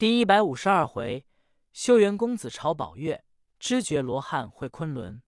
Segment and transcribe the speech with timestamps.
[0.00, 1.26] 第一百五十二回，
[1.74, 3.22] 修元公子朝宝月，
[3.58, 5.22] 知觉罗汉会昆仑。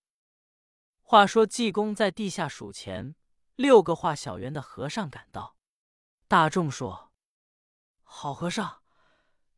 [1.03, 3.15] 话说济公在地下数钱，
[3.55, 5.59] 六个画小圆的和尚赶到。
[6.27, 7.13] 大众说
[8.03, 8.81] ：“好和尚，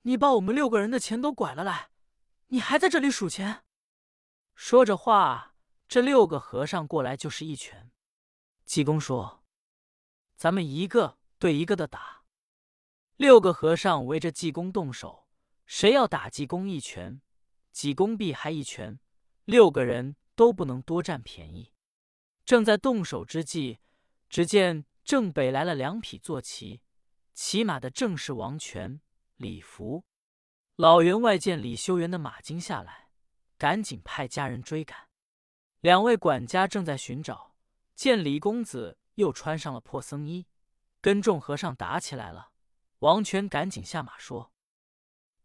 [0.02, 1.90] 你把我们六个人的钱都拐了来，
[2.48, 3.62] 你还在这里数钱？”
[4.56, 5.54] 说着话，
[5.86, 7.92] 这六个和尚过来就是一拳。
[8.64, 9.44] 济公说
[10.34, 12.22] ：“咱们一个对一个的打。”
[13.16, 15.28] 六个和尚围着济公动手，
[15.66, 17.20] 谁要打济公一拳，
[17.70, 18.98] 济公必还一拳，
[19.44, 21.72] 六个人都不能多占便宜。
[22.44, 23.78] 正在动手之际，
[24.28, 26.82] 只见正北来了两匹坐骑，
[27.32, 29.00] 骑马的正是王权、
[29.36, 30.04] 李福。
[30.74, 33.10] 老员外见李修缘的马惊下来，
[33.56, 35.08] 赶紧派家人追赶。
[35.80, 37.54] 两位管家正在寻找，
[37.94, 40.48] 见李公子又穿上了破僧衣，
[41.00, 42.53] 跟众和尚打起来了。
[43.04, 44.50] 王权赶紧下马说：“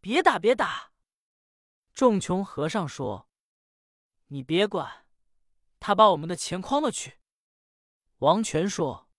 [0.00, 0.92] 别打，别打！”
[1.92, 3.28] 众穷和尚说
[4.28, 5.04] ：“你别管，
[5.78, 7.18] 他把我们的钱诓了去。”
[8.20, 9.10] 王权说：“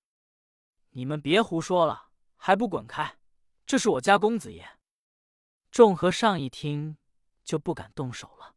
[0.89, 3.19] 你们别胡说了，还不滚开！
[3.67, 4.79] 这是我家公子爷。”
[5.69, 6.97] 众和尚一听
[7.43, 8.55] 就不敢动手了。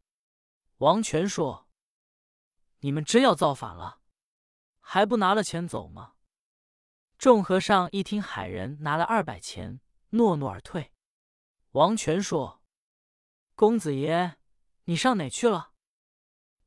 [0.77, 1.69] 王权说
[2.81, 4.01] ：“你们真要造反了，
[4.79, 6.13] 还不拿了钱走吗？”
[7.17, 10.91] 众和尚一听，海人拿了二百钱，诺诺而退。
[11.71, 12.61] 王权说
[13.55, 14.37] ：“公子爷，
[14.83, 15.71] 你上哪去了？”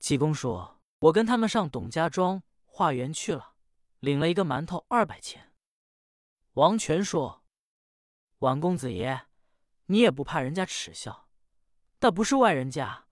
[0.00, 3.54] 济公说：“我跟他们上董家庄化缘去了，
[4.00, 5.52] 领了一个馒头二百钱。”
[6.54, 7.44] 王权说
[8.40, 9.26] ：“王公子爷，
[9.86, 11.28] 你也不怕人家耻笑？
[11.98, 13.06] 但不是外人家，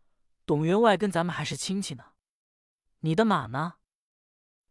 [0.46, 2.12] 董员外跟咱们还是亲戚呢。
[3.00, 3.74] 你的马呢？”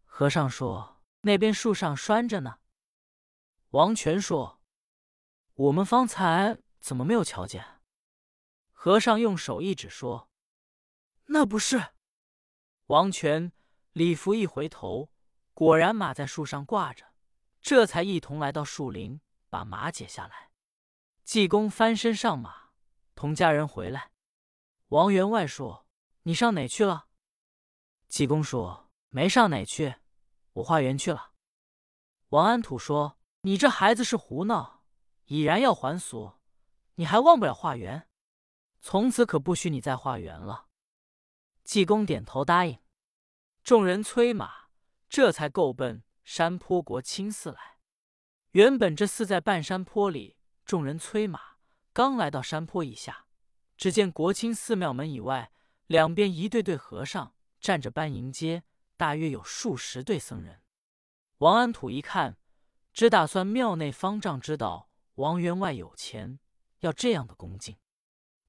[0.03, 0.94] 和尚说。
[1.25, 2.59] 那边树上拴着呢。
[3.71, 4.61] 王权说
[5.55, 7.81] ：“我们方才怎么没有瞧见？”
[8.71, 10.29] 和尚用手一指说
[11.25, 11.93] ：“那不是。”
[12.87, 13.51] 王权、
[13.93, 15.11] 李福一回头，
[15.55, 17.15] 果然马在树上挂着，
[17.59, 19.19] 这才一同来到树林，
[19.49, 20.51] 把马解下来。
[21.23, 22.69] 济公翻身上马，
[23.15, 24.11] 同家人回来。
[24.89, 25.87] 王员外说
[26.21, 27.07] ：“你上哪去了？”
[28.07, 29.95] 济公说：“没上哪去。”
[30.55, 31.31] 我化缘去了。
[32.29, 34.83] 王安土说：“你这孩子是胡闹，
[35.25, 36.33] 已然要还俗，
[36.95, 38.07] 你还忘不了化缘？
[38.81, 40.67] 从此可不许你再化缘了。”
[41.63, 42.79] 济公点头答应。
[43.63, 44.69] 众人催马，
[45.09, 47.77] 这才够奔山坡国清寺来。
[48.51, 51.57] 原本这寺在半山坡里，众人催马，
[51.91, 53.25] 刚来到山坡以下，
[53.75, 55.51] 只见国清寺庙门以外，
[55.87, 58.63] 两边一对对和尚站着搬迎接。
[58.97, 60.61] 大约有数十对僧人，
[61.39, 62.37] 王安土一看，
[62.93, 66.39] 只打算庙内方丈知道王员外有钱，
[66.79, 67.77] 要这样的恭敬。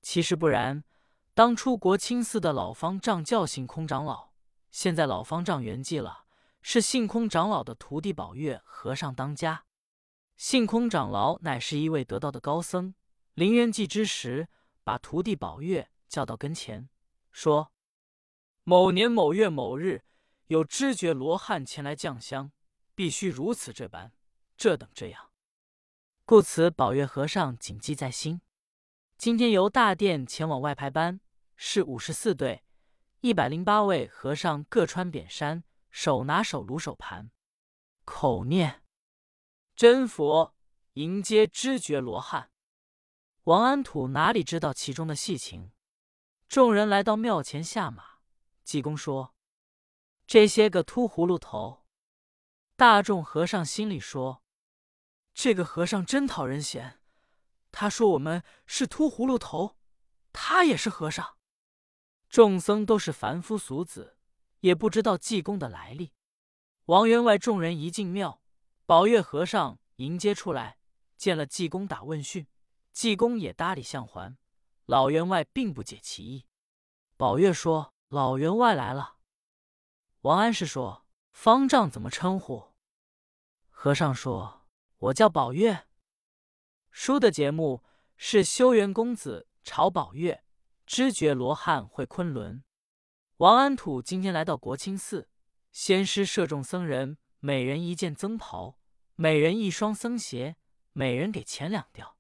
[0.03, 0.85] 其实不然，
[1.35, 4.31] 当初国清寺的老方丈叫信空长老，
[4.71, 6.27] 现在老方丈圆寂了，
[6.63, 9.65] 是性空长老的徒弟宝月和尚当家。
[10.37, 12.95] 性空长老乃是一位得道的高僧，
[13.35, 14.49] 临圆寂之时，
[14.85, 16.89] 把徒弟宝月叫到跟前，
[17.33, 17.73] 说
[18.63, 20.05] ：“某年某月某日。”
[20.49, 22.53] 有知觉罗汉前来降香，
[22.95, 24.13] 必须如此这般，
[24.57, 25.31] 这等这样，
[26.25, 28.41] 故此宝月和尚谨记在心。
[29.19, 31.21] 今天由大殿前往外排班，
[31.57, 32.63] 是五十四队，
[33.23, 37.31] 一百零八位和尚各穿扁衫，手拿手炉手盘，
[38.05, 38.85] 口念
[39.75, 40.55] 真佛
[40.93, 42.51] 迎接知觉罗汉。
[43.45, 45.73] 王安土哪里知道其中的细情？
[46.49, 48.21] 众人来到庙前下马，
[48.63, 49.36] 济公说。
[50.27, 51.85] 这些个秃葫芦头，
[52.75, 54.43] 大众和尚心里说
[55.33, 57.01] ：“这个和尚真讨人嫌。”
[57.71, 59.77] 他说：“我们是秃葫芦头，
[60.33, 61.37] 他也是和尚。”
[62.29, 64.19] 众僧都是凡夫俗子，
[64.61, 66.13] 也不知道济公的来历。
[66.87, 68.43] 王员外众人一进庙，
[68.85, 70.79] 宝月和尚迎接出来，
[71.17, 72.49] 见了济公打问讯，
[72.93, 74.37] 济公也搭理相还。
[74.87, 76.47] 老员外并不解其意。
[77.17, 79.15] 宝月说：“老员外来了。”
[80.23, 82.73] 王安石说：“方丈怎么称呼？”
[83.71, 84.67] 和尚说
[84.99, 85.87] ：“我叫宝月。”
[86.91, 87.85] 书的节目
[88.17, 90.43] 是修缘公子朝宝月，
[90.87, 92.65] 知觉罗汉会昆仑。
[93.37, 95.29] 王安土今天来到国清寺，
[95.71, 98.79] 先师射中僧人，每人一件僧袍，
[99.15, 100.57] 每人一双僧鞋，
[100.93, 102.17] 每人给钱两吊。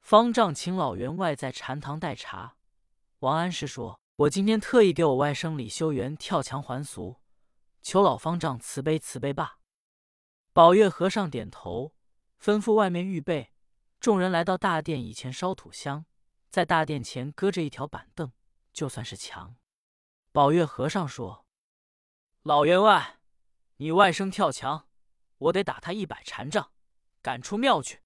[0.00, 2.56] 方丈请老员外在禅堂待茶。
[3.18, 7.20] 王安石说：“我今天特意给我外甥李修缘跳墙还俗。”
[7.82, 9.60] 求老方丈慈悲慈悲罢。
[10.52, 11.94] 宝月和尚点头，
[12.42, 13.52] 吩咐外面预备。
[14.00, 16.04] 众人来到大殿以前烧土香，
[16.50, 18.32] 在大殿前搁着一条板凳，
[18.72, 19.54] 就算是墙。
[20.32, 21.46] 宝月和尚说
[22.42, 23.20] ：“老员外，
[23.76, 24.88] 你外甥跳墙，
[25.38, 26.72] 我得打他一百禅杖，
[27.22, 28.00] 赶出庙去。”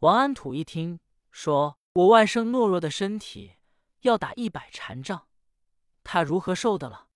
[0.00, 1.00] 王安土一听，
[1.30, 3.56] 说：“我外甥懦弱的身体，
[4.04, 5.28] 要打一百禅杖，
[6.02, 7.08] 他如何受得了？”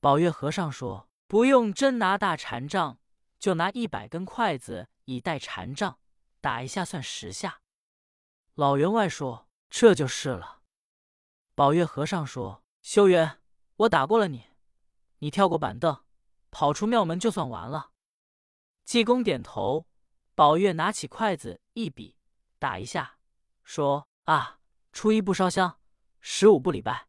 [0.00, 2.98] 宝月和尚说：“不用真拿大禅杖，
[3.38, 5.98] 就拿一百根筷子以代禅杖，
[6.40, 7.60] 打一下算十下。”
[8.54, 10.62] 老员外说：“这就是了。”
[11.56, 13.40] 宝月和尚说：“修缘，
[13.76, 14.50] 我打过了你，
[15.18, 16.04] 你跳过板凳，
[16.50, 17.92] 跑出庙门就算完了。”
[18.84, 19.86] 济公点头。
[20.36, 22.18] 宝月拿起筷子一比，
[22.58, 23.18] 打一下，
[23.62, 24.58] 说：“啊，
[24.92, 25.78] 初一不烧香，
[26.26, 27.06] 十五不礼拜，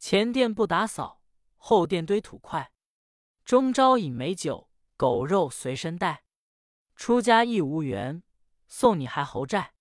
[0.00, 1.22] 前殿不打扫，
[1.54, 2.72] 后殿堆土块，
[3.44, 6.24] 中朝饮美酒，狗肉随身带。
[6.96, 8.24] 出家亦无缘，
[8.66, 9.74] 送你还侯债，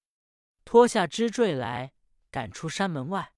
[0.63, 1.94] 脱下支坠来，
[2.30, 3.34] 赶出山门外。”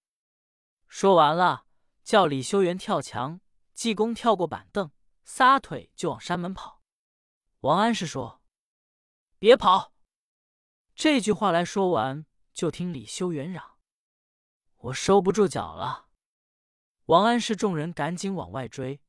[0.89, 1.67] 说完了，
[2.03, 3.39] 叫李修缘跳墙，
[3.73, 4.91] 济公跳过板凳，
[5.23, 6.81] 撒腿就往山门跑。
[7.61, 8.41] 王安石说。
[9.39, 9.93] 别跑！
[10.93, 13.72] 这句话来说完，就听李修缘嚷
[14.83, 16.07] ：“我收不住脚了。”
[17.07, 19.01] 王安石众人赶紧往外追，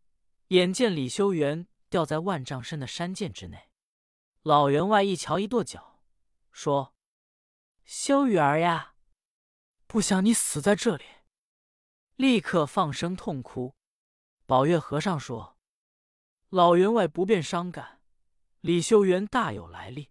[0.49, 3.71] 眼见李修缘掉在万丈深的山涧之内。
[4.43, 6.01] 老员外一瞧，一跺脚，
[6.51, 6.95] 说
[7.87, 8.95] ：“修缘儿呀，
[9.87, 11.05] 不想你死在这里！”
[12.17, 13.75] 立刻放声痛哭。
[14.47, 15.57] 宝月和尚说
[16.51, 18.03] ：“老员外不便伤感，
[18.61, 20.11] 李修缘大有来历。”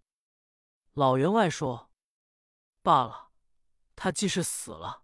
[0.94, 1.92] 老员外说
[2.82, 3.32] ：“罢了，
[3.96, 5.03] 他既是死了，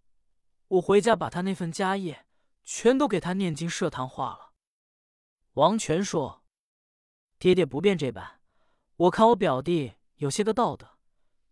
[0.69, 2.25] 我回家把他那份家业
[2.63, 4.53] 全都给他念经设堂化了。”
[5.53, 6.43] 王权说
[7.37, 8.39] ：“爹爹不便这般，
[8.95, 10.97] 我看我表弟有些个道德，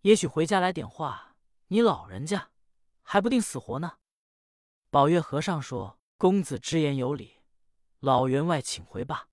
[0.01, 1.35] 也许回家来点话，
[1.67, 2.51] 你老人家
[3.01, 3.97] 还不定死活呢。”
[4.89, 7.41] 宝月和尚说：“公子之言有理，
[7.99, 9.27] 老员外请回吧。”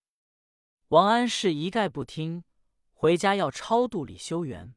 [0.89, 2.45] 王安石一概不听，
[2.93, 4.75] 回家要超度李修缘。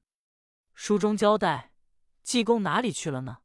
[0.73, 1.73] 书中交代，
[2.21, 3.39] 济公哪里去了呢？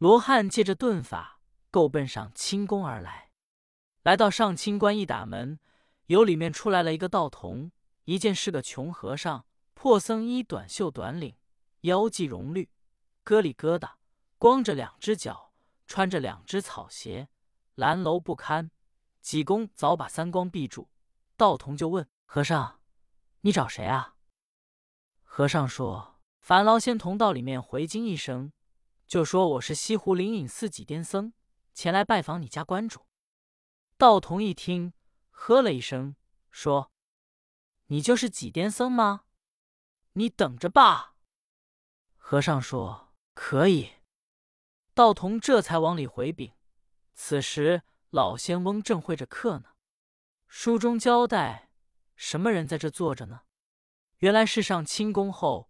[0.00, 3.32] 罗汉借着遁法，够奔上清宫而来。
[4.02, 5.60] 来到上清观一打门，
[6.06, 7.70] 由里面出来了一个道童，
[8.04, 9.44] 一见是个穷和尚，
[9.74, 11.36] 破僧衣，短袖短领，
[11.82, 12.70] 腰系绒绿，
[13.26, 13.90] 疙里疙瘩，
[14.38, 15.52] 光着两只脚，
[15.86, 17.28] 穿着两只草鞋，
[17.74, 18.70] 蓝楼不堪。
[19.20, 20.88] 济公早把三光闭住，
[21.36, 22.80] 道童就问和尚
[23.42, 24.14] ：“你找谁啊？”
[25.22, 26.16] 和尚说。
[26.40, 28.50] 烦劳仙童道里面回京一声，
[29.10, 31.32] 就说我是西湖灵隐寺几癫僧，
[31.74, 33.06] 前来拜访你家观主。
[33.98, 34.92] 道童一听，
[35.30, 36.14] 呵了一声，
[36.52, 36.92] 说
[37.90, 39.24] ：“你就是几癫僧吗？
[40.12, 41.16] 你等着吧。”
[42.14, 43.94] 和尚说：“可以。”
[44.94, 46.52] 道童这才往里回禀。
[47.12, 49.70] 此时老仙翁正会着客呢。
[50.46, 51.72] 书中交代，
[52.14, 53.40] 什么人在这坐着呢？
[54.18, 55.68] 原来是上清宫后。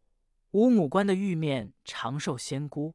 [0.50, 2.94] 五母官的玉面长寿仙姑，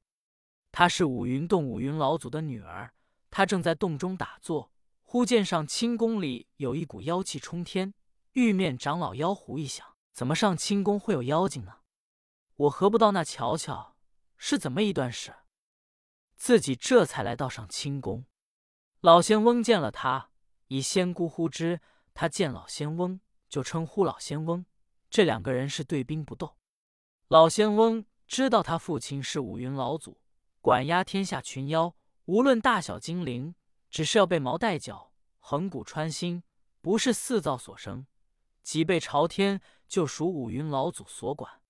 [0.78, 2.94] 她是五云洞五云老祖的女儿。
[3.32, 4.74] 她正在洞中打坐，
[5.04, 7.94] 忽见上清宫里有一股妖气冲天。
[8.34, 11.78] 玉面长老妖狐一想：怎么上清宫会有妖精呢？
[12.58, 13.96] 我何不到那瞧瞧，
[14.36, 15.34] 是怎么一段事？
[16.36, 18.26] 自己这才来到上清宫。
[19.00, 20.30] 老仙翁见了他，
[20.68, 21.78] 以仙姑呼之；
[22.14, 24.66] 他见老仙翁，就称呼老仙翁。
[25.10, 26.58] 这两个人是对兵不斗。
[27.30, 30.18] 老仙翁知道他父亲是五云老祖，
[30.66, 31.96] 管压天下群妖，
[32.26, 33.54] 无论大小精灵，
[33.92, 36.42] 只是要被毛带脚，横骨穿心，
[36.82, 38.08] 不是四造所生，
[38.64, 41.62] 脊背朝天，就属五云老祖所管。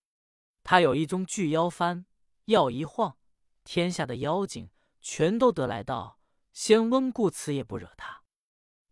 [0.64, 2.06] 他有一宗巨妖幡，
[2.46, 3.18] 要一晃，
[3.66, 4.70] 天下的妖精
[5.02, 6.18] 全都得来到。
[6.54, 8.24] 仙翁故此也不惹他。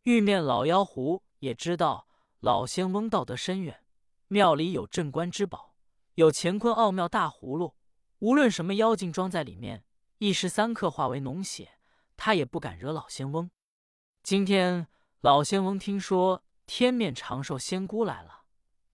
[0.02, 2.10] 玉面老妖狐也知道
[2.42, 3.86] 老仙翁道德深远，
[4.28, 5.78] 庙里有镇关之宝。
[6.16, 7.78] 有乾坤奥妙大葫芦，
[8.20, 9.86] 无论什么妖精装在里面，
[10.24, 11.77] 一时三刻化为脓血，
[12.15, 13.51] 他也不敢惹老仙翁。
[14.24, 14.88] 今天
[15.20, 18.46] 老仙翁听说天面长寿仙姑来了，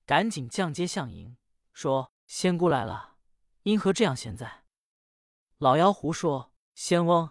[0.07, 1.38] 赶紧降阶相迎，
[1.71, 3.17] 说：“仙姑来了，
[3.62, 4.63] 因何这样现在？”
[5.59, 7.29] 老妖狐说：“仙翁，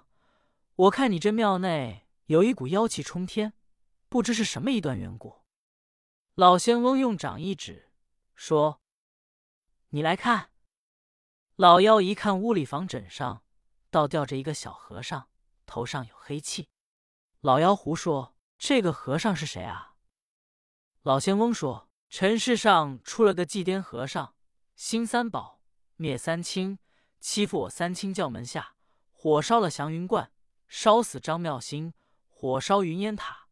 [0.77, 3.55] 我看你这庙内有一股妖气冲天，
[4.09, 5.43] 不知是什么一段缘故。”
[6.37, 7.91] 老仙翁用掌一指，
[8.37, 8.81] 说。
[9.89, 10.53] 你来看，
[11.57, 13.43] 老妖一看屋里房枕上，
[13.91, 15.29] 倒吊着一个小和尚，
[15.67, 16.69] 头上有黑气。
[17.41, 19.95] 老妖狐说：“这个和尚是谁啊？”
[21.03, 24.35] 老仙翁说：“尘世上出了个祭颠和尚，
[24.75, 25.61] 新三宝，
[25.97, 26.79] 灭三清，
[27.21, 28.75] 欺负我三清教门下，
[29.11, 30.31] 火烧了祥云观，
[30.67, 31.95] 烧死张妙心，
[32.29, 33.48] 火烧云烟塔，